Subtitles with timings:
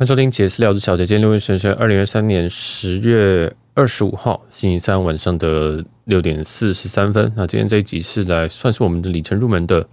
[0.00, 7.30] 欢迎收听杰私聊之小姐，今天六月十日，二零二三年十月二十五号星期三晚上的六点四十三分。
[7.36, 9.86] 那今天这一集是来算是我们的里程入门的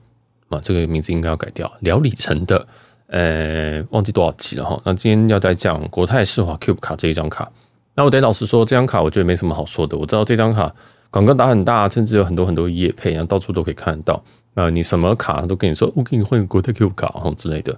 [0.48, 2.66] 啊，这个名字应该要改掉，聊里程的。
[3.08, 4.82] 呃，忘记多少集了哈。
[4.86, 7.52] 那今天要再讲国泰世华 Cube 卡这一张卡。
[7.94, 9.98] 那我得老实说，这张卡我觉得没什么好说的。
[9.98, 10.74] 我知道这张卡
[11.12, 14.24] 广告打很大，甚至有很多很多业配，然后到处都可以看得到。
[14.54, 17.78] 那你什么卡都跟你说，我给你换个国泰 Cube 卡，然后之类的。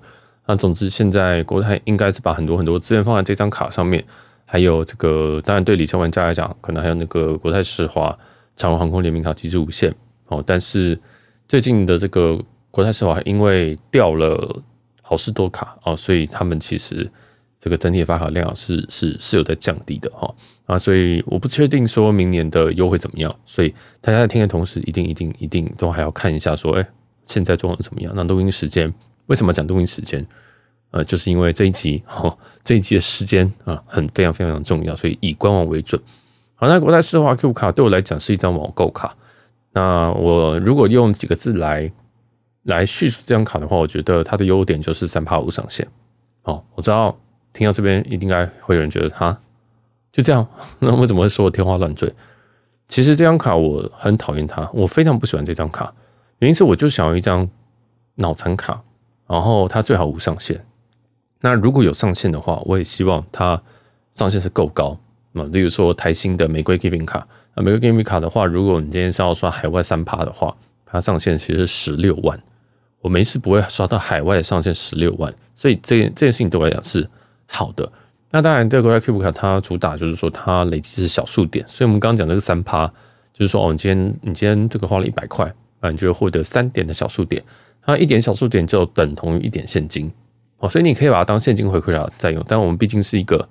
[0.50, 4.04] 那总之，现在国泰应该是把很多很多资源放在这张卡上面，
[4.46, 8.18] 还有这个，当然对里程玩家来讲，可能还有那个国泰世华
[8.56, 9.94] 长荣航空联名卡机制无限
[10.26, 10.44] 哦。
[10.44, 11.00] 但是
[11.48, 12.36] 最近的这个
[12.72, 14.60] 国泰世华因为掉了
[15.04, 17.08] 好事多卡哦，所以他们其实
[17.60, 20.34] 这个整体发卡量是是是有在降低的哈
[20.66, 23.72] 啊，所以我不确定说明年的优惠怎么样，所以
[24.02, 26.84] 大家在听的同时，一定一定一定都还要看一下说，哎，
[27.28, 28.12] 现在状况怎么样？
[28.16, 28.92] 那录音时间。
[29.30, 30.26] 为什么讲录音时间？
[30.92, 36.02] 呃，就是因为这一集哈， 这一集的时间啊，很非常非常的重要，所以以官网为准。
[36.56, 39.16] 好，那国泰世华 Q 卡对我来讲是一张网购卡。
[39.72, 41.92] 那我如果用几个字来
[42.64, 45.88] 来叙述这张卡的话，我觉得它的优点就是三趴无上限。
[46.42, 47.16] 哦，我知道
[47.54, 49.40] 听到这边一定该会有人觉得哈，
[50.12, 50.46] 就这样，
[50.80, 52.12] 那我怎么会说我天花乱坠？
[52.88, 55.94] 其实这张卡我很讨厌它，我非常不喜欢这张卡，
[56.40, 57.48] 原因是我就想要一张
[58.16, 58.82] 脑残卡。
[59.30, 60.60] 然后它最好无上限。
[61.40, 63.62] 那如果有上限的话，我也希望它
[64.12, 64.98] 上限是够高。
[65.32, 67.20] 那例如说台新的玫瑰 Giving 卡，
[67.54, 72.38] 啊，玫瑰 Giving 卡的话，如果你今天是要刷海外三趴的话，它上限其实是十六万。
[73.02, 77.08] 我没事不会刷到海外上限十六万，所以这件这件事情对我来讲是
[77.46, 77.90] 好的。
[78.32, 82.86] 那当然，这个 Cube 卡它主打就是说它累积是小数点，所以我们刚刚讲这个三趴，
[83.34, 85.46] 就是说哦，你今天你今天这个花了一百块，
[85.80, 87.42] 啊，你就会获得三点的小数点。
[87.90, 90.12] 那一点小数点就等同于一点现金
[90.60, 92.44] 哦，所以你可以把它当现金回馈来再用。
[92.48, 93.48] 但我们毕竟是一个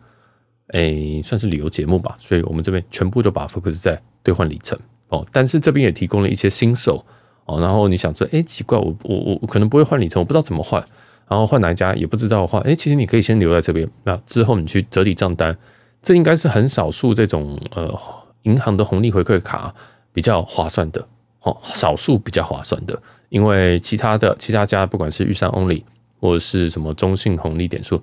[0.68, 5.26] 诶、算是旅游节目吧，所以我们这边全部都把 focus 在兑换里程哦。
[5.32, 7.04] 但是这边也提供了一些新手
[7.46, 10.84] 哦，然后你想说，诶、欸，奇怪，我我我可能不会换里程，我不知道怎么换，
[11.26, 15.56] 然后换哪一家也不知道的话，诶、欸，其实你可以先留在这边，那之后你去折抵账单，
[16.02, 17.98] 这应该是很少数这种呃
[18.42, 19.74] 银行的红利回馈卡
[20.12, 21.08] 比较划算的
[21.40, 23.00] 哦，少数比较划算的。
[23.28, 25.82] 因为其他的其他家，不管是预算 Only
[26.20, 28.02] 或者是什么中性红利点数，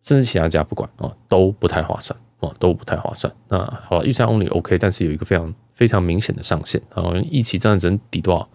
[0.00, 3.32] 甚至其他家不管哦，都不太划算哦，都不太划算。
[3.48, 3.58] 那
[3.88, 8.48] 好，预算 Only OK，但是有一个非常非常明显的上限啊，一期这样只能抵多少？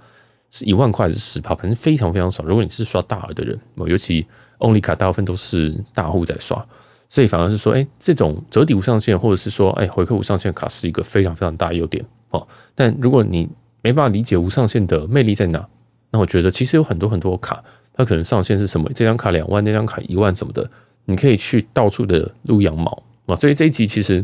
[0.49, 1.55] 是一万块还是十趴？
[1.55, 2.43] 反正非常非常少。
[2.43, 3.57] 如果你是刷大额的人，
[3.87, 4.25] 尤其
[4.59, 6.65] Only 卡大部分都是大户在刷，
[7.07, 12.45] 所以反而是说，哎，这种折抵无上限，或者是说，哎，回馈无上限卡是一个非常非常大的优点哦。
[12.75, 13.47] 但如果你
[13.81, 15.65] 没办法理解无上限的魅力在哪？
[16.11, 17.63] 那我觉得其实有很多很多卡，
[17.93, 18.89] 它可能上限是什么？
[18.93, 20.69] 这张卡两万，那张卡一万什么的，
[21.05, 23.35] 你可以去到处的撸羊毛啊。
[23.35, 24.23] 所以这一集其实，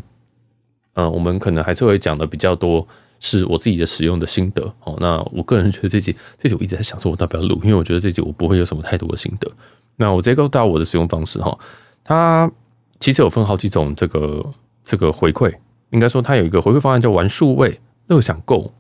[0.93, 2.85] 嗯，我们可能还是会讲的比较多，
[3.19, 4.97] 是我自己的使用的心得哦。
[4.99, 7.59] 那我个人觉得这集这集我一直在想说，我要不要录？
[7.63, 9.49] 因为我觉得这集我不会有什么太多的心得。
[9.95, 11.57] 那我直接告诉大家我的使用方式哈，
[12.03, 12.51] 它
[12.99, 14.45] 其实有分好几种这个
[14.83, 15.53] 这个回馈，
[15.91, 18.73] 应该说它有一个回馈方案叫玩数位、乐享购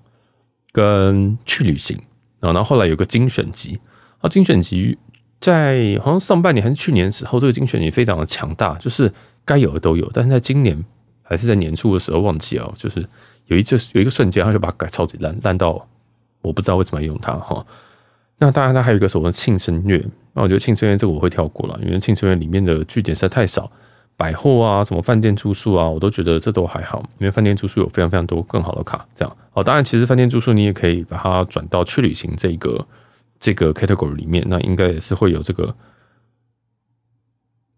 [0.71, 1.97] 跟去旅行。
[2.39, 3.79] 然后后来有个精选集，
[4.19, 4.97] 啊，精选集
[5.39, 9.11] 在好像上半年还是去年时候，这个精选集非常的强大，就是
[9.43, 10.09] 该有的都有。
[10.13, 10.77] 但是在今年
[11.23, 13.07] 还是在年初的时候忘记了，就是
[13.47, 15.87] 有一次有一个瞬间，他就把它改超级烂，烂到
[16.41, 17.65] 我不知道为什么要用它哈。
[18.39, 23.71] 那当然，它还有一个什么庆生月，那我觉得庆生月这个我会跳过了，因为庆生月里面的据点实在太少。
[24.15, 29.37] 百货啊，什么饭店住宿啊，我都觉得这都还好，因为饭店住宿有非常非常多更好的卡，这样。
[29.57, 32.85] 哦，当然，其实饭店住宿你也可以把它转到去旅行这个
[33.39, 35.73] 这个 category 里面，那应该也是会有这个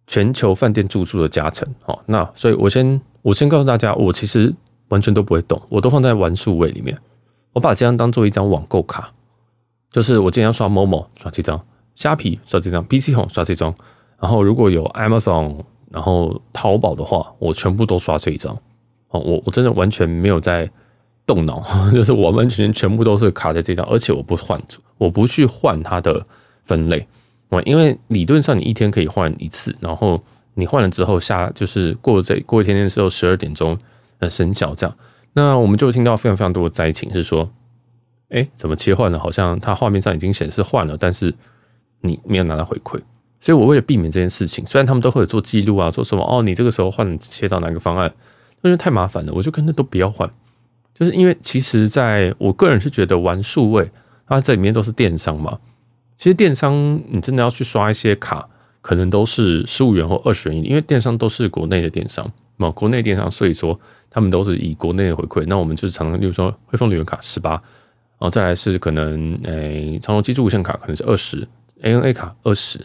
[0.05, 1.65] 全球饭店住宿的加成。
[1.83, 4.53] 好，那所以我先我先告诉大家，我其实
[4.89, 6.99] 完全都不会动，我都放在玩数位里面，
[7.53, 9.09] 我把这张当做一张网购卡，
[9.89, 11.65] 就是我今天要刷 Momo 刷这张，
[11.95, 13.73] 虾皮刷这张，PC Home 刷这张，
[14.19, 15.63] 然后如果有 Amazon。
[15.91, 18.53] 然后淘宝的话，我全部都刷这一张
[19.07, 20.69] 哦，我我真的完全没有在
[21.29, 26.25] 动脑， 就是我完完全全部都是卡在这张，而且我不换组，我不去换它的
[26.63, 27.05] 分类
[27.49, 30.19] 哦，因为理论上你一天可以换一次，然后
[30.55, 33.77] 你换了之后下就是过了这过一天天之后十二点钟
[34.17, 34.97] 呃生效这样，
[35.33, 37.47] 那我们就听到非常非常多的灾情是说，
[38.29, 39.19] 哎，怎么切换了？
[39.19, 41.31] 好像它画面上已经显示换了，但是
[42.01, 42.99] 你没有拿到回馈。
[43.39, 48.11] 所以我为了避免这件事情，虽然他们都会有做记录啊，说什么哦，你这个时候换切到哪个方案，
[48.63, 50.29] 因为太麻烦了，我就跟他都不要换。
[50.93, 53.89] 就是因为其实在我个人是觉得玩数位，
[54.27, 55.57] 它这里面都是电商嘛。
[56.17, 58.47] 其实电商你真的要去刷一些卡，
[58.81, 65.45] 可能都是十五元或二十元，因为电商都是国内的电商嘛，国内电商，所以说他们都是以国内的回馈。
[65.47, 67.61] 那我们就是常常，例如说汇丰旅游卡十八，然
[68.19, 71.47] 后再来是可能诶、长隆机智无限卡可能是二十
[71.81, 72.79] ，ANA 卡二十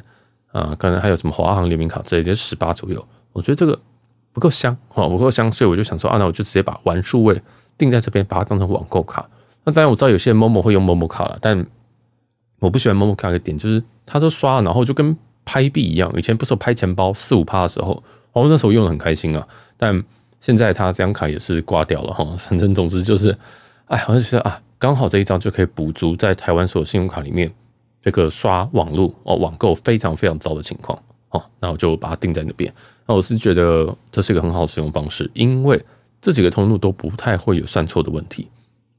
[0.52, 3.04] 啊，可能还有什么华航联名卡这些十八左右。
[3.32, 3.76] 我觉得这个
[4.32, 7.42] 不够香啊，不够香，所以我就想说啊，那我就直接把玩数位
[7.76, 9.28] 定在这边，把它当成网购卡。
[9.64, 11.66] 那当然我知道有些人 Momo 会用 Momo 卡了，但
[12.58, 16.12] 我不喜欢 Momo 卡的点就是它都刷，然后就跟拍币一样。
[16.16, 19.46] 以前不是拍钱包四五趴的时候，我那时候用的很开心啊。
[19.76, 20.02] 但
[20.40, 22.24] 现在它这张卡也是挂掉了哈。
[22.38, 23.36] 反正总之就是，
[23.86, 27.50] 哎，我就觉得啊，刚好这一张就可以补足在台湾所有信用卡里面
[28.02, 30.98] 这个刷网络哦网购非常非常糟的情况
[31.30, 31.42] 哦。
[31.60, 32.72] 那我就把它定在那边。
[33.06, 35.82] 那我是觉得这是一个很好使用方式，因为
[36.24, 38.48] 这几个通路都不太会有算错的问题。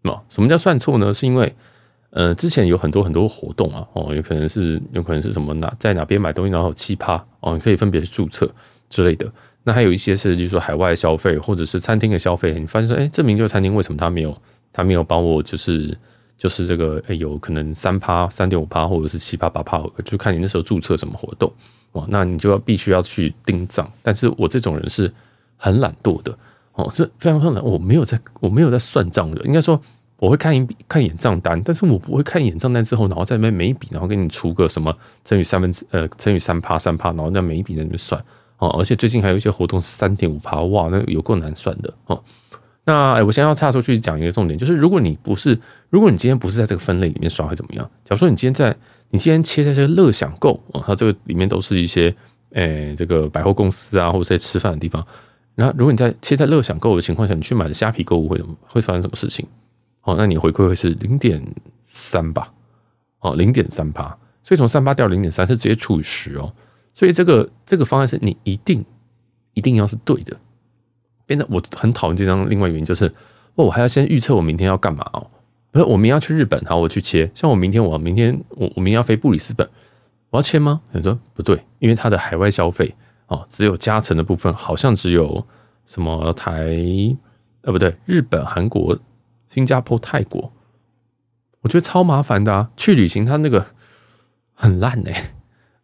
[0.03, 1.11] 那什么叫算错呢？
[1.11, 1.51] 是因为，
[2.11, 8.47] 呃，之前有很多很多活动啊，哦，有可能是有可能是什么哪在哪边买东西然后七趴哦，你可以分别去注册
[8.91, 9.27] 之类的。
[9.63, 14.37] 那还有一些是，就是说海外消费或者是餐厅的消费，你发现说，哎，这名这个餐厅为什么他没有
[14.71, 15.97] 他没有帮我就是
[16.37, 21.51] 就是这个，哎，有可能三趴、三点五趴或者是七趴、八趴，就看你那时候注册什么活动
[21.93, 23.91] 哇，那你就要必须要去盯账。
[24.03, 25.11] 但是我这种人是
[25.57, 26.37] 很懒惰的
[26.75, 29.81] 哦，是非常非常懒，我没有在我没有在算账的，应该说。
[30.17, 38.19] 我会看一笔看一眼账单，但是我不会看一眼账单之后，然后在那边每一笔，然后给你出个什么乘以三分之呃乘以三趴三趴，然后那每一笔在那边算
[38.57, 38.69] 哦。
[38.79, 42.23] 而且最近还有一些活动三点五趴，哇，那有够难算的哦。
[42.85, 47.85] 那，我先要岔出去讲一个重点，就是如果你不是，如果你今天不是在这个分类里面刷会怎么样？
[48.05, 48.75] 假如说你今天在，
[49.09, 52.15] 你今天切在这个乐享购啊，它这个里面都是一些
[52.53, 55.05] 诶、这个百货公司啊，或者在吃饭的地方。
[55.55, 59.47] 然后如果你在切在乐享购的情况下，你去买的虾皮购物会怎么会发生什么事情？
[60.03, 61.41] 哦，那你回馈会是零点
[61.83, 62.53] 三吧？
[63.21, 66.53] 哦，零点三八，所以从三八掉零点三是直接除以十哦。
[66.93, 68.85] 所以这个这个方案是你一定
[69.53, 70.37] 一定要是对的。
[71.25, 73.07] 变得我很讨厌这张，另外一个原因就是，
[73.55, 75.27] 哦，我还要先预测我明天要干嘛哦。
[75.71, 77.31] 不是，我明天要去日本，好，我去切。
[77.33, 79.67] 像我明天，我明天我我明天要飞布里斯本，
[80.29, 80.81] 我要切吗？
[80.91, 82.93] 你说不对，因为它的海外消费
[83.27, 85.45] 哦，只有加成的部分，好像只有
[85.85, 86.75] 什么台
[87.61, 88.97] 呃不对，日本、韩国。
[89.47, 90.51] 新加坡、泰国，
[91.61, 92.71] 我觉得超麻烦的啊！
[92.75, 93.67] 去旅行，它那个
[94.55, 95.11] 很烂呢、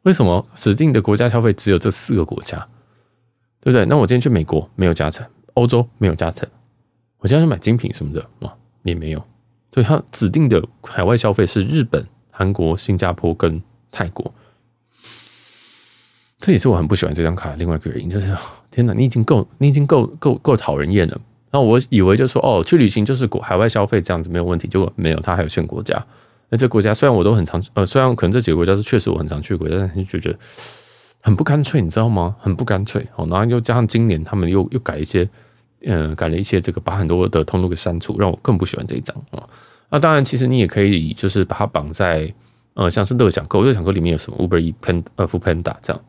[0.02, 2.58] 为什么指定的国家消费只有这四个国家？
[3.62, 3.86] 对不对？
[3.86, 6.50] 那我今天去美国没有加成，欧洲没有加成，
[7.20, 8.52] 我今天去买精品什么的啊
[8.82, 9.24] 也没有。
[9.72, 13.62] 所以它指定的海外消费是日本、韩国、新加坡跟
[13.92, 14.34] 泰国。
[16.42, 18.36] 这也是我很不喜欢这张卡的另外一个原因，就是
[18.72, 21.22] 天哪，你已经够，你已经够够够讨人厌了。
[21.52, 26.04] 那我以为就说哦，去旅行就是国海外消费这样子没有问题，结果没有，它还有限国家。
[26.50, 30.40] 那这国家虽然我都很常呃，虽然可能这几个国家是确实我很常去的国家，但是就觉得
[31.22, 32.36] 很不干脆，你知道吗？
[32.40, 33.28] 很不干脆哦。
[33.30, 35.30] 然后又加上今年他们又又改一些，
[35.86, 39.48] 呃，改了一些这个把很多的通路给删除，让我更不喜欢这一张啊。
[39.90, 42.34] 那当然，其实你也可以就是把它绑在
[42.74, 46.02] 呃，像是乐享购，乐享购里面有什么 Uber E、Pen 呃 Foodpanda 这样。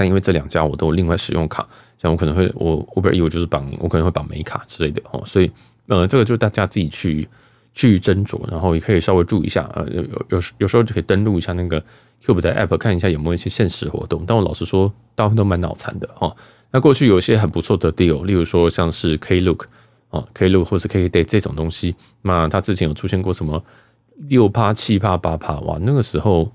[0.00, 1.68] 但因为这两家我都另外使用卡。
[1.98, 5.50] 像我可能会我 Uber E 我就是绑我可能会绑美卡之类的哦，所以
[5.88, 7.28] 呃这个就大家自己去
[7.74, 11.78] 去斟酌，然后也可以稍微注意一下，呃有有有时候就可以登录一下那个
[12.24, 14.24] Cube 的 App 看一下有没有一些限时活动。
[14.26, 16.34] 但我老实说，大部分都蛮脑残的哦。
[16.70, 19.64] 那过去有一些很不错的 deal，例如说像是 Klook
[20.08, 23.62] 啊 Klook 或是 K Day 这种东西，那它之前有出现过什么
[24.28, 26.50] 六趴七趴八趴哇，那个时候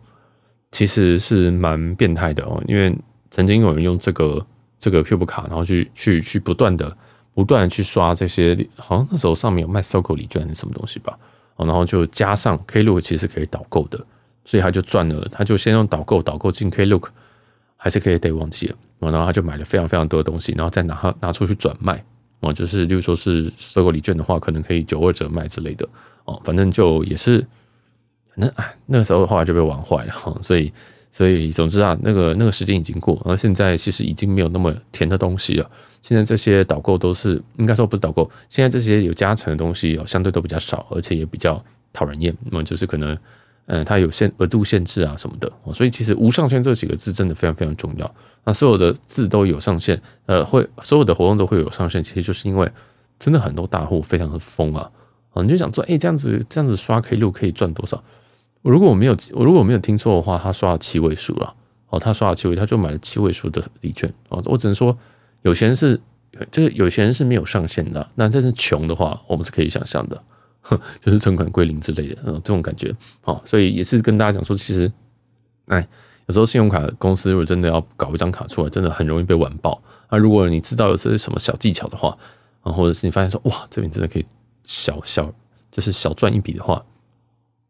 [0.71, 2.91] 其实是蛮变态的哦，因为
[3.35, 4.45] 曾经有人用这个。
[4.77, 6.95] 这个 Cube 卡，然后去去去不断的
[7.33, 11.17] 不断的去刷这些，好像那时候上面有卖 SOGO 礼券什么东西吧，
[11.57, 13.97] 然后就加上 Klook 其实可以导购的，
[14.43, 17.07] 所以他就赚了，他就先用导购导购进 Klook，
[17.77, 22.03] 还是可以得忘记了，然后他就买了非常非常多的东西，然后再拿拿出去转卖，
[22.41, 25.87] 哦，就是例如说是 SOGO 礼券的话，可能可以九二折卖之类的，
[26.25, 27.39] 哦，反正就也是，
[28.35, 30.71] 反正哎那个时候的话就被玩坏了，所以。
[31.15, 35.71] 所以，总之啊，那个那个时间已经过，而现在其实已经没有那么甜的东西了。
[36.01, 42.35] 现在这些导购都是，应该说不是导购，现在这些有加成的东西哦，相对都比较少，而且也比较讨人厌。
[42.43, 43.17] 那么就是可能，
[43.67, 45.49] 嗯，它有限额度限制啊什么的。
[45.73, 48.15] 所以其实无上限这几个字真的非常非常重要。
[48.43, 52.69] 那所有的字都有上限，呃，会所有的活动都会有上限，其实就是因为
[53.17, 54.91] 真的很多大户非常的疯啊。
[55.31, 58.03] 啊，你就想说，哎，这样子这样子刷 K 六可以赚多少？
[58.71, 61.53] 如果我没有我如果我没有听错的话，他刷了七位数了
[61.89, 64.41] 哦，他刷了七位，他就买了七位数的礼券哦。
[64.45, 64.97] 我只能说，
[65.43, 65.99] 有钱人是
[66.51, 70.21] 这个有钱人是没有上限的，那真是穷的话，我们是可以想象的，
[70.99, 72.93] 就是存款归零之类的，嗯，这种感觉。
[73.21, 74.91] 好，所以也是跟大家讲说，其实，
[75.67, 75.87] 哎，
[76.25, 79.81] 有时候信用卡公司如果真的要搞一张卡出来，真的很容易被完爆。
[80.09, 82.17] 那如果你知道有这些什么小技巧的话，
[82.61, 84.25] 啊，或者是你发现说哇，这边真的可以
[84.63, 85.31] 小小
[85.71, 86.83] 就是小赚一笔的话，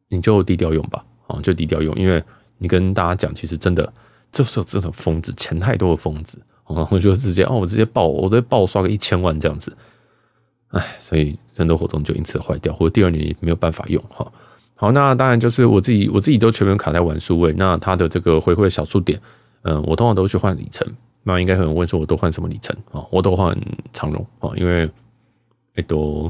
[0.10, 2.24] 你就低调用吧，啊，就低调用，因为
[2.58, 3.92] 你跟大家讲，其实真的
[4.32, 9.76] 这时候这种疯子，钱太多的疯子，然后就直接哦，我直接爆，我直接爆刷个一千万这样子，
[10.70, 14.32] 哎，所以很多活动就因此坏掉，或者第二年也没有办法用哈。
[14.78, 17.54] 好，那当然就是我自己，我自己都全面卡在玩数位。
[17.54, 19.20] 那它的这个回馈小数点，
[19.62, 20.86] 嗯，我通常都去换里程。
[21.24, 23.04] 那应该有人问说，我都换什么里程啊？
[23.10, 23.58] 我都换
[23.94, 24.90] 长荣啊，因为
[25.76, 26.30] 哎都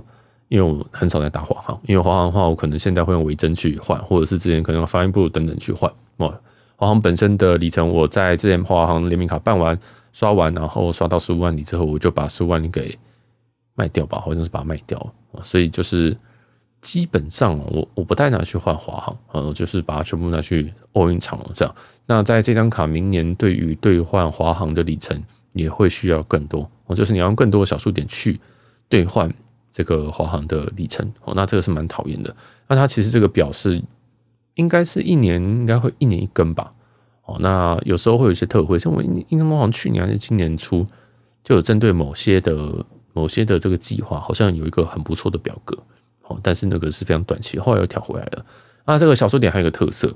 [0.56, 5.92] 因为我很少在打华航，因为华航的话，我可能现在会用维珍去换，或者是之前可能用发音部等等去换。
[6.18, 6.34] 哦，
[6.78, 9.78] 华航本身的里程，我在之前华航联名卡办完
[10.14, 12.98] 刷完，然后刷到十五万里之后，我就把十五万里给
[13.76, 14.98] 卖掉吧，好像是把它卖掉
[15.34, 16.16] 啊，所以就是。
[16.82, 21.76] 基本上我我不太拿去换华航，呃，就是把它全部拿去奥运场了这样。
[22.06, 25.20] 那在这张卡明年对于兑换华航的里程
[25.54, 28.40] 也会需要更多，哦，就是你要用更多的小数点去
[28.88, 29.34] 兑换
[29.76, 32.34] 这个华航的里程，哦，那这个是蛮讨厌的。
[32.70, 33.84] 那它其实这个表是
[34.54, 36.72] 应该是一年应该会一年一更吧，
[37.26, 40.88] 哦，那有时候会有一些特惠，像我印象中好像去年还是今年初
[41.44, 45.78] 就有针对某些的某些的这个计划，好像有一个很不错的表格。
[46.28, 48.46] 哦，但是那个是非常短期，后来又调回来了。
[48.86, 50.16] 那这个小数点还有一个特色，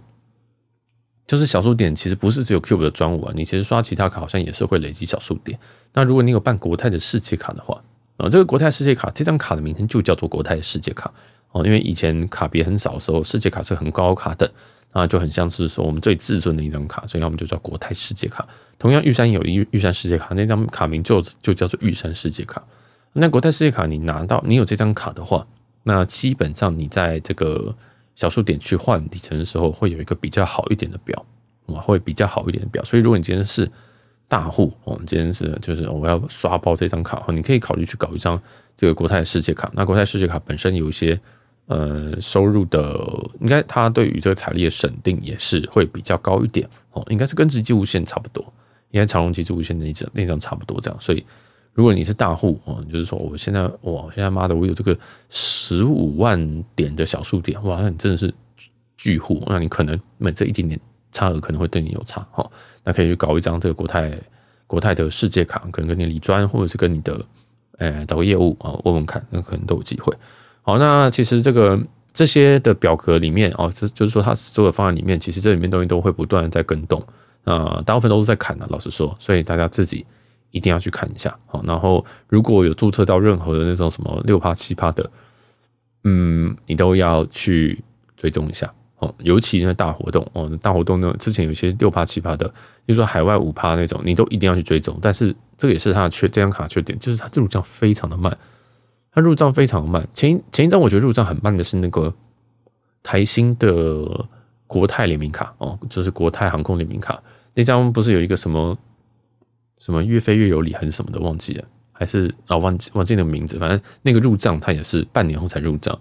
[1.27, 5.59] 就是小数点其实不是只有 Cube 的专务啊，你其实刷其他卡好像也是会累积小数点。
[5.93, 7.83] 那如果你有办国泰的世界卡的话，
[8.19, 11.11] 啊，这个国泰世界卡这张卡的名称就叫做国泰世界卡
[11.51, 14.51] 哦，因为以前卡别很少的时候，世界卡是很高卡的，
[14.93, 18.47] 那就很像是说我们最至尊的一张卡，所以我们就叫国泰世界卡。
[18.77, 22.63] 同样，玉山有一玉山世界卡，那张卡名就就叫做玉山世界卡。
[23.13, 25.47] 那国泰世界卡你拿到，你有这张卡的话。
[25.83, 27.73] 那基本上你在这个
[28.13, 31.25] 小数点去换里程的时候，会有一个比较好一点的表，
[31.67, 32.83] 啊会比较好一点的表。
[32.83, 33.71] 所以如果你今天是
[34.29, 38.41] 大户哦，你今天是就是我要刷爆这张卡，你可以考虑去搞一张
[38.77, 39.69] 这个国泰世界卡。
[39.73, 41.19] 那国泰世界卡本身有一些
[41.65, 42.97] 呃收入的，
[43.41, 48.41] 应该它对于这个财力的审定也是会比较高一点哦，应该是跟直机无限差不多，
[48.91, 51.25] 应该长荣直机无限那一张那张差不多这样，所以。
[51.75, 54.97] 如果你是大户哦，就是说我现在哇，现在妈的，我有这个
[55.29, 58.33] 十五万点的小数点哇，那你真的是
[58.97, 60.77] 巨户，那你可能每这一点点
[61.11, 62.49] 差额可能会对你有差哈，
[62.83, 64.17] 那可以去搞一张这个国泰
[64.67, 67.25] 国泰的世界卡，可能跟你理专或者是跟你的
[67.77, 70.13] 呃找个业务啊问问看，那可能都有机会。
[70.61, 71.79] 好，那其实这个
[72.13, 77.01] 这些的表格里面哦，这就是说它所有的方案里面，其实这里面东西都会不断在更动
[77.43, 80.05] 啊，大部分都是在砍的，老实说，所以大家自己。
[80.51, 85.07] 一定要去看一下，好，然后如果有注册到任何的那种什么六趴七趴的，
[86.05, 87.79] 嗯，你都要去
[88.17, 92.47] 追踪一下，哦，尤其那大活动，哦，大活动呢，之前有些六趴七趴的，
[92.85, 94.97] 比如说海外五趴那种，你都一定要去追踪。
[95.01, 98.37] 但是这个也是它的缺，这张卡缺点，就是它入账非常的慢，
[99.11, 100.07] 它入账非常慢。
[100.13, 102.13] 前一前一张我觉得入账很慢的是那个
[103.01, 104.25] 台新的
[104.67, 107.21] 国泰联名卡，哦，就是国泰航空联名卡
[107.55, 108.77] 那张，不是有一个什么？
[109.79, 111.63] 什么越飞越有礼还是什么的忘记了，
[111.93, 115.97] 还是啊忘记忘记那个名字，反正那个入账它也是半年后才入账。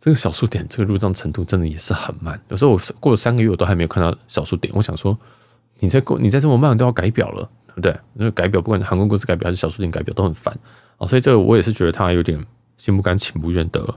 [0.00, 4.72] 这个小数点这个入账程度真的也是很慢，有时候我过了三个月我都还没有看到小数点。
[4.74, 5.16] 我想说，
[5.78, 7.96] 你在过你在这么慢都要改表了，对不对？
[8.14, 10.56] 那个改表不管航空公司改表还是小数点改表都很烦
[10.98, 12.38] 哦，所以这个我也是觉得他有点
[12.78, 13.94] 心不甘情不愿的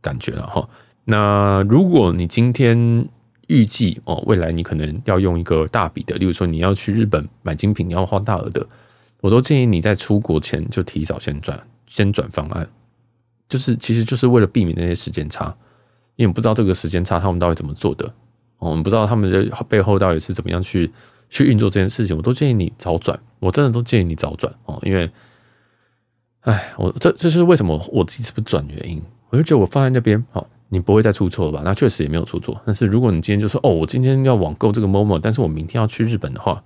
[0.00, 0.68] 感觉了哈。
[1.04, 3.08] 那如果你今天。
[3.48, 8.66] 预计哦，未来你可能要用一个大笔的，例如说你要去日本买精品，你要花大额的，
[9.20, 12.68] 我都建议你在出国前就提早先转，先转方案，
[13.48, 15.54] 就是其实就是为了避免那些时间差，
[16.16, 18.12] 因为我不知道这个时间差他们到底怎么做的，
[18.58, 20.90] 我们不知道他们的背后到底是怎么样去
[21.30, 25.10] 去运作这件事情，我都建议你早转，我真的都建议你早转哦，因为，
[26.40, 30.46] 哎，我这这是为什么我自己是不转原因，我就觉得我放在那边好。
[30.68, 31.62] 你不会再出错了吧？
[31.64, 32.60] 那确实也没有出错。
[32.66, 36.60] 但是如果你今天就说哦，我今天要网购这个 Momo，但是我明天要去日本的话，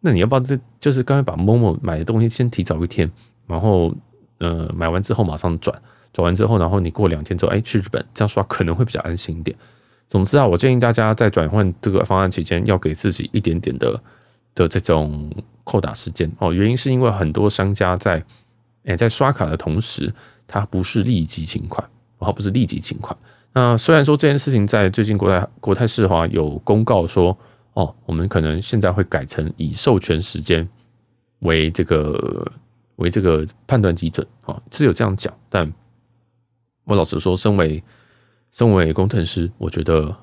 [0.00, 3.08] 那你要不要这就是刚才把 Momo 买的东西先提早一天，
[3.46, 3.94] 然后
[4.38, 5.80] 呃买完之后马上转，
[6.16, 9.54] 转完之后，然后你过两天之后哎去日本，这样刷可能会比较安心一点。
[10.08, 14.00] 总之啊，我建议大家在转换这个方案期间，要给自己一点点的
[14.54, 15.30] 的这种
[15.62, 16.54] 扣打时间哦。
[16.54, 18.24] 原因是因为很多商家在
[18.86, 20.10] 哎在刷卡的同时，
[20.46, 21.86] 它不是立即清款，
[22.18, 23.14] 然后不是立即清款。
[23.52, 27.36] 那虽然说这件事情在最近国泰国泰世华有公告说，
[27.74, 30.66] 哦，我们可能现在会改成以授权时间
[31.40, 32.50] 为这个
[32.96, 35.30] 为这个判断基准啊，是有这样讲。
[35.50, 35.70] 但
[36.86, 37.82] 我老实说，身为
[38.52, 40.14] 身为工程师，我觉得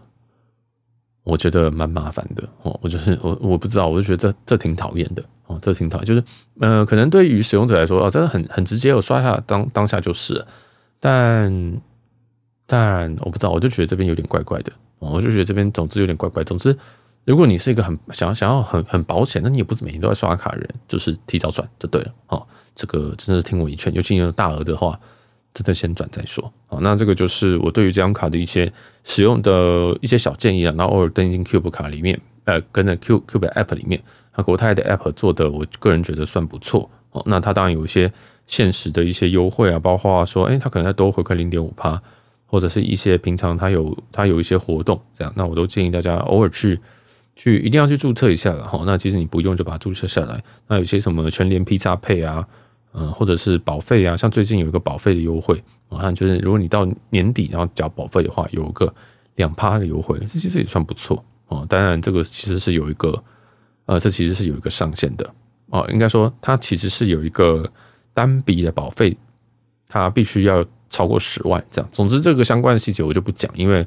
[1.24, 2.80] 我觉得蛮麻烦的哦。
[2.82, 6.06] 我就是 我我不知道，我就觉得这这挺讨厌的哦，这挺讨厌。
[6.06, 6.24] 就是
[6.62, 10.48] 呃，可能对于使用者来说，哦，真的很很直接，我刷一下当当下就是了。
[11.02, 11.82] 但
[12.66, 16.46] 但我不知道，我就觉得这边有点怪怪的哦，我就觉得这边总之有点怪怪。
[16.46, 16.76] 总之，
[17.26, 22.48] 如果你是一个很想要想要很很保险，那你也不是每天都在刷卡的人，就是提早转就对了哦。
[22.74, 24.98] 这个真的是听我一劝，尤其有大额的话。
[25.54, 26.52] 真的先转再说。
[26.66, 28.72] 好，那这个就是我对于这张卡的一些
[29.04, 30.74] 使用的一些小建议啊。
[30.76, 34.02] 然后偶尔登进 Cube 卡里面，呃，跟着 Cube Cube App 里面，
[34.36, 36.90] 那国泰的 App 做的，我个人觉得算不错。
[37.12, 38.12] 哦，那它当然有一些
[38.48, 42.02] 限时的一些优惠啊，包括说，哎，它可能再多回馈零点五趴，
[42.48, 46.80] 或者是一些平常它有它有一些活动这样，那我都建议大家偶尔去
[47.36, 48.68] 去一定要去注册一下了。
[48.68, 50.44] 哈，那其实你不用就把它注册下来。
[50.68, 52.48] 那有些什么全联 Pay 啊。
[52.96, 55.60] 嗯，或者是保费啊，像最近有一个保费的优惠，
[55.90, 58.94] 啊就是如果你到年底然后缴保费的话，有个
[59.34, 61.66] 两趴的优惠，这其实也算不错哦。
[61.68, 63.24] 当然，这个其实是有一个，
[63.88, 65.28] 呃，这其实是有一个上限的
[65.72, 65.90] 哦。
[65.92, 67.68] 应该说，它其实是有一个
[68.14, 69.18] 单笔的保费，
[69.88, 71.90] 它必须要超过十万这样。
[71.92, 73.84] 总之，这个相关的细节我就不讲，因为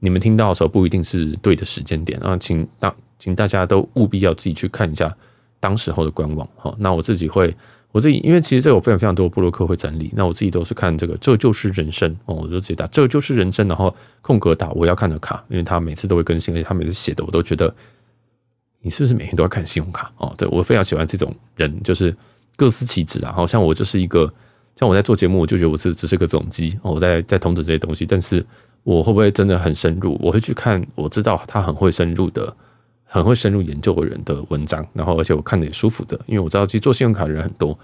[0.00, 2.36] 你们听到的时候不一定是对的时间点啊。
[2.36, 5.16] 请大请大家都务必要自己去看一下
[5.60, 6.74] 当时候的官网哈。
[6.80, 7.56] 那我自己会。
[7.92, 13.92] 我自己，因为其实这有非常非常多部落客会整理，那我自己都是看这个，这就是人生哦，我就直接打这就是人生，然后
[14.22, 17.74] 空格打我要看的卡，因为他每次都会更新，而且他每次写的我都觉得，
[18.80, 20.32] 你是不是每天都要看信用卡哦？
[20.38, 22.16] 对，我非常喜欢这种人，就是
[22.56, 23.32] 各司其职啊。
[23.32, 24.32] 好像我就是一个，
[24.76, 28.46] 像我在做节目，我就觉得我是只是个总机，我在在通知这些东西，但是
[28.84, 30.16] 我会不会真的很深入？
[30.22, 32.54] 我会去看，我知道他很会深入的。
[33.12, 37.76] 很会深入研究的人的文章，然后而且我看的也舒服的，因为我知道其实做信用卡的人很多，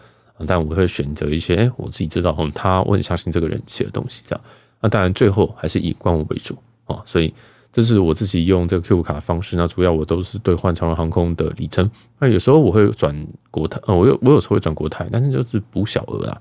[0.47, 4.45] 但我会选择一些我自己知道，嗯，他我很相信这个人写的东西，这样。
[4.81, 7.35] 那当然最后还是以官网为主啊，所以
[7.73, 9.57] 这是我自己用这个 Q 卡的方式。
[9.57, 11.91] 那主要我都是兑换长荣航空的里程，
[12.21, 16.41] 那有时候我会转国泰，我有我有时候会转国泰，但是就是补小额啊。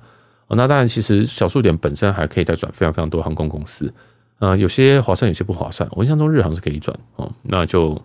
[0.49, 3.91] 那当然其实小数点本身还可以再转非常非常多航空公司，
[4.37, 5.89] 啊，有些划算，有些不划算。
[5.93, 7.99] 我印象中日航是可以转哦，那就。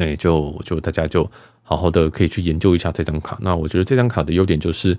[0.00, 1.30] 哎，就就大家就
[1.62, 3.38] 好好的可以去研究一下这张卡。
[3.42, 4.98] 那我觉得这张卡的优点就是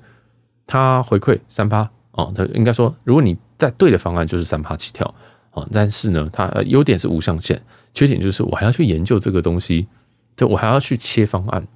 [0.68, 5.12] 它回馈三趴哦，它应该说，如果你在对的方案就是三趴起跳
[5.54, 5.68] 哦。
[5.74, 7.60] 但是呢，它优点是无上限，
[7.96, 9.88] 缺点就是我还要去研究这个东西，
[10.38, 11.68] 就我还要去切方案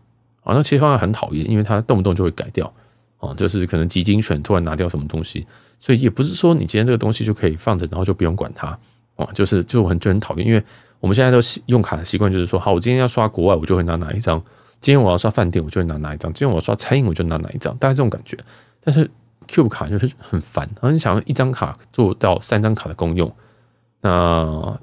[0.44, 0.54] 啊。
[0.54, 2.72] 那切方案很讨厌，因为它动不动就会改掉
[3.18, 5.48] 哦，就是可能基金选突然拿掉什么东西，
[5.80, 8.78] 所以也不是说你今天这个东西就可以放着，然后就不用管它
[9.16, 9.28] 哦。
[9.34, 10.64] 就是就很就很讨厌，因为。
[11.00, 14.40] 我们现在都用卡的习惯就是说，好，我今天要刷国外，我就会拿哪一张；
[14.82, 17.76] 今天我要刷饭店，我就会拿哪一张；今天我要刷餐饮，我就拿哪一张。
[17.78, 18.38] 大概这种感觉。
[18.84, 19.10] 但是
[19.48, 23.32] Cube 卡就是很烦，很想要一张卡做到三张卡的功用，
[24.02, 24.80] 那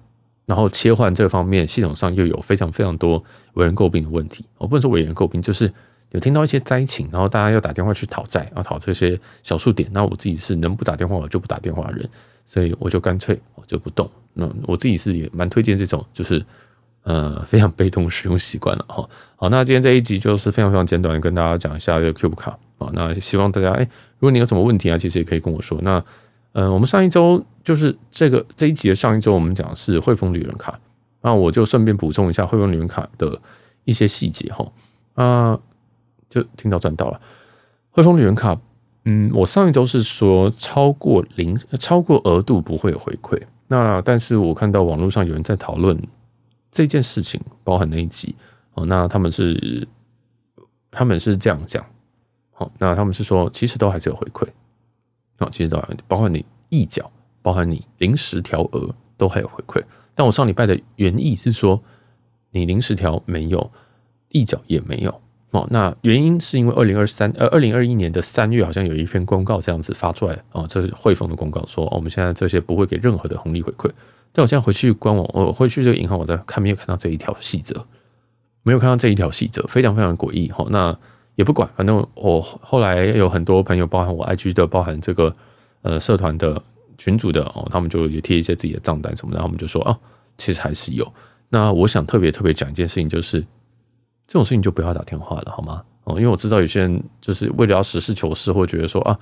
[0.47, 3.23] 然后切换这方面系统上又有非常非常多
[3.55, 4.45] 为人诟病的问题。
[4.59, 5.73] 我不能说为人诟病，就是
[6.13, 9.89] 有听到一些灾情，然后大家要打电话去讨债，要讨这些小数点。
[9.93, 12.09] 那我自己是能不打电话我就不打电话的人，
[12.47, 14.09] 所以我就干脆我就不动。
[14.35, 16.43] 那我自己是也蛮推荐这种，就是
[17.03, 19.09] 呃非常被动使用习惯了哈。
[19.37, 22.89] 好，那今天这一集就是非常非常简短的跟大家讲一下这个 Cube 卡啊。
[22.93, 23.83] 那希望大家哎，
[24.19, 25.79] 如果你有什么问题啊，其实也可以跟我说。
[25.83, 26.03] 那
[26.53, 30.79] 呃，我们上一周就是这个这一集的上一周，我们讲的是汇丰旅人卡，
[31.23, 33.41] 那我就顺便补充一下汇丰旅人卡的
[33.85, 34.71] 一些细节哈。
[35.15, 35.59] 啊，
[36.33, 37.21] 就听到赚到了
[37.91, 38.59] 汇丰旅人卡。
[39.05, 43.39] 嗯，我上一周是说超过零超过额度不会有回馈。
[43.69, 46.01] 那但是我看到网络上有人在讨论
[46.71, 48.35] 这件事情，包含那一集
[48.75, 48.87] 哦。
[48.87, 49.87] 那他们是
[50.91, 51.85] 他们是这样讲，
[52.53, 54.47] 好，那他们是说其实都还是有回馈
[55.39, 57.11] 啊，其实都还包括你溢缴，
[57.43, 59.85] 包含你临时调额都还有回馈。
[60.15, 61.83] 但我上礼拜的原意是说，
[62.51, 63.69] 你临时调没有，
[64.29, 65.21] 溢缴也没有。
[65.53, 73.91] 哦，那原因是因为二零二三呃二零二一年的三月好像有一篇公告这样子发出来哦，这是汇丰的公告说，我们现在这些不会给任何的红利回馈。
[74.33, 77.85] 但我现在回去官网，我回去这个银行，我在看没有看到这一条细则，
[78.63, 80.67] 没有看到这一条细则，非常非常诡异哈。
[80.71, 80.97] 那
[81.35, 85.37] 也不管，反正我后来有很多朋友，包含我 IG 的，包含这个
[85.83, 86.63] 呃社团的
[86.97, 89.95] 群组的哦，他们就也贴一些自己的账单什么的，然后我们就说哦，
[90.39, 91.13] 其实还是有。
[91.51, 93.45] 那我想特别特别讲一件事情，就是。
[94.27, 95.83] 这种事情就不要打电话了，好吗？
[96.05, 99.17] 哦，因为我知道有些人就是为了要实事求是，会觉得说啊，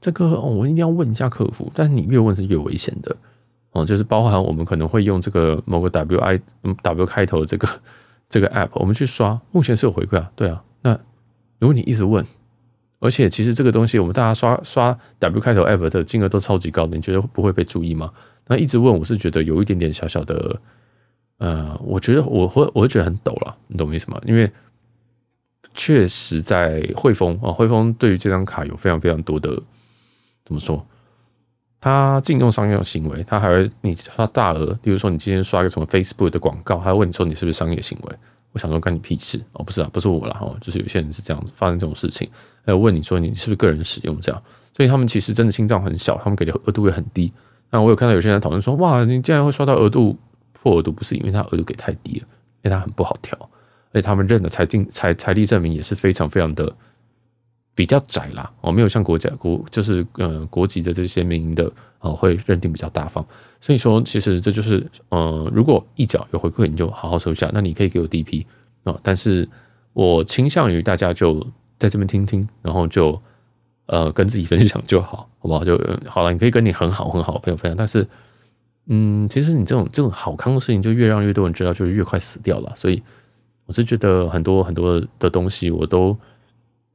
[0.00, 1.72] 这个，我一定要问一下客服。
[1.74, 3.16] 但是你越问是越危险的
[3.72, 6.38] 哦，就是包含我们可能会用这个某个 W I
[6.82, 7.68] W 开头的这个
[8.28, 10.62] 这个 App，我们去刷，目前是有回馈啊，对啊。
[10.82, 10.92] 那
[11.58, 12.22] 如果你一直问，
[12.98, 18.10] 而且其实这个东西我们大家刷刷 W 开头 App 的金额都超级高的，你觉得不会被注意吗？
[18.48, 20.60] 那一直问，我是觉得有一点点小小的。
[21.38, 24.20] 呃，我觉得我会我会觉得很抖了，你懂我意思吗？
[24.24, 24.50] 因为
[25.74, 29.50] 确实在汇丰啊，汇丰对于这张卡有非常非常多的
[30.44, 30.84] 怎么说？
[31.78, 38.16] 他禁用商业行为，他还会你刷大额，比如说你今天刷个什么 Facebook 的广告，他问你说你是不是商业行为？
[38.52, 42.26] 我想说干你屁事哦，不是啊，不是我啦哈，就是有些人是这样子发生这种事情，
[42.64, 44.42] 还有问你说你是不是个人使用这样，
[44.74, 47.30] 所以他们其实真的心脏很小，他们给的额度也很低。
[47.70, 50.16] 那我有看到有些人讨论说，哇，你竟然会刷到额度
[50.66, 52.26] 破额度，不是因为他额度给太低了，
[52.62, 53.38] 因为他很不好调，
[53.92, 56.74] 而且他们认的财定财财力证明也是非常非常的。
[57.76, 63.22] 比较窄啦，哦，没有像国家国就是呃国籍的这些民营的哦，会认定比较大方，
[63.60, 68.46] 所以说其实这就是呃，如果一脚有回馈，你就好好收下，那你可以给我 DP
[68.84, 69.46] 啊，但是
[69.92, 71.46] 我倾向于大家就
[71.78, 73.20] 在这边听听，然后就
[73.88, 75.62] 呃跟自己分享就好，好不好？
[75.62, 78.08] 就好了，你可以跟你很好很好的朋友分享，但是
[78.86, 83.02] 嗯，其实你这种这种好康的事情，就越让越多人知道，就是越快死掉了，所以
[83.66, 86.16] 我是觉得很多很多的东西我都。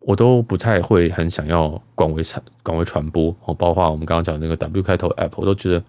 [0.04, 5.84] 我都不太会很想要广为传广为传播哦，包括我们刚刚讲那个 W 开头 App，我都觉得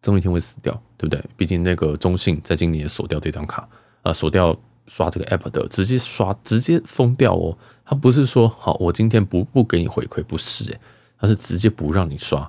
[0.00, 1.20] 总有一天会死掉，对不对？
[1.36, 3.68] 毕竟那个中信在今年也锁掉这张卡
[4.02, 7.58] 啊，锁掉刷这个 App 的，直接刷直接封掉哦。
[7.84, 10.80] 他不是说好我今天不不给你回馈，不是诶，
[11.18, 12.48] 他是直接不让你刷。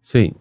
[0.00, 0.32] 所以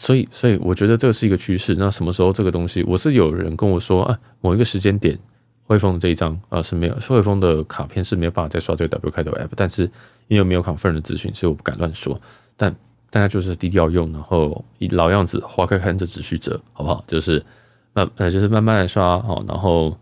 [0.00, 1.74] 所以所以我觉得这是一个趋势。
[1.74, 5.18] 那什么时候这个东西，我是有人跟我说啊，某一个时间点。
[5.64, 9.88] 汇丰这一张啊是没有，汇丰的卡片是没有办法再刷这个 W 开头 App，但是
[10.26, 12.20] 因为没有 confirm 的资讯，所以我不敢乱说。
[12.56, 12.74] 但
[13.08, 17.04] 大家就是低调用，然后以老样子，花开看着只须折，好不好？
[17.06, 17.44] 就是
[17.92, 19.96] 慢呃，就是慢慢来刷好，然后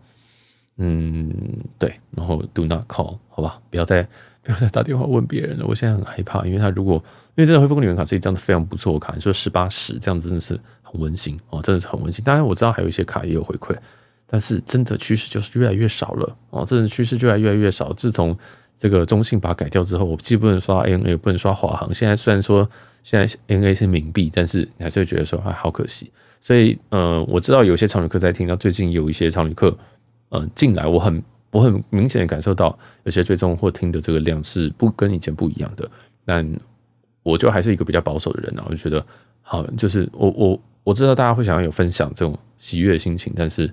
[0.77, 1.31] 嗯，
[1.77, 4.01] 对，然后 do not call，好吧，不要再
[4.41, 5.65] 不要再打电话问别人了。
[5.67, 7.03] 我现在很害怕，因为他如果
[7.39, 12.21] 因为这张汇丰会员卡是一张非常不错的卡，你说十八十这样真的是很温馨哦，真的是很温馨。
[12.25, 13.73] 当然我知道还有一些卡也有回馈。
[14.27, 17.93] 但是真的趋势就是越来越少了哦，这趋势就越来越来越少。
[17.93, 18.37] 自从
[18.77, 21.93] 这个中信把它改掉之后，我既不能刷 ANA，也不能刷华航。
[21.93, 22.69] 现在虽然说
[23.05, 26.11] 现在 ANA 是冥币，但是你还是会觉得说，哎，好可惜。
[26.41, 29.75] 所以，呃，我知道有些常旅客在听到，最近有一些常旅客，
[30.31, 35.89] 嗯、进来，我很我很明显的感受到，有些追踪或听的这个量是不跟以前不一样的。
[36.23, 36.45] 但
[37.29, 39.05] 我就还是一个比较保守的人呢，我就觉得，
[39.41, 43.71] 好，就是我我我知道大家会想要有分享这种喜悦的心情，但是。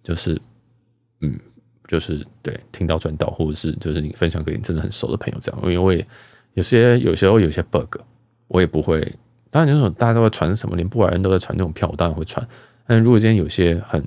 [0.00, 0.40] 就是，
[1.20, 1.38] 嗯，
[1.86, 6.06] 就是对，听到赚到，或者是就是你分享给你真的很熟的朋友这样，因为我也
[6.54, 7.96] 有些有时候有些 bug，
[8.46, 9.00] 我也不会。
[9.50, 12.46] 当然，那种大家都在传什么，连布莱恩都在传那种票，我当然会传。
[12.86, 14.02] 但如果今天有些很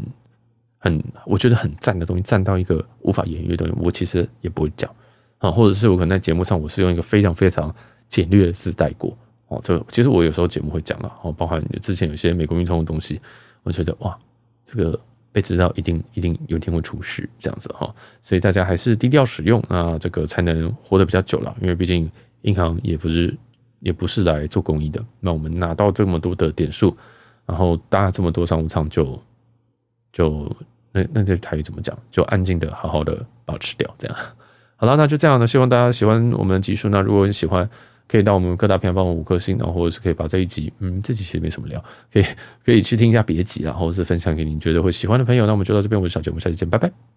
[0.79, 4.89] 很我觉得很赞的东西，赞到一个无法言喻的东西，我其实也不会讲
[5.37, 5.51] 啊。
[5.51, 7.75] 或者是我可能在节目上，我是用一个非常非常
[8.11, 9.59] 简略的字带过哦。
[9.63, 13.19] 这其实我有时候节目会讲了哦，包含之前有些美国运通的东西，
[13.63, 14.15] 我觉得哇，
[14.63, 14.99] 这个。
[15.33, 17.89] 被知道一定一定有一天会出事这样子哈，
[18.21, 21.55] 所以大家还是低调使用啊，这个才能活得比较久了。
[21.61, 23.33] 因为毕竟银行也不是
[23.79, 25.01] 也不是来做公益的。
[25.21, 26.93] 那我们拿到这么多的点数，
[27.45, 29.17] 然后搭这么多商务舱，就
[30.11, 30.53] 就
[30.91, 31.97] 那那这台语怎么讲？
[32.11, 34.17] 就安静的好好的保持掉这样。
[34.75, 35.47] 好了，那就这样呢。
[35.47, 36.89] 希望大家喜欢我们的集数。
[36.89, 37.69] 那如果你喜欢。
[38.11, 42.25] 可以到我们各大平台帮我五颗星，然后或者是可以把这一集，嗯，这集其实没什么聊，可以
[42.65, 45.45] 可以去听一下别集，然后是分享给您觉得会喜欢的朋友。
[45.45, 47.10] 那我们就到这边，我是小杰，我们下期见，拜拜。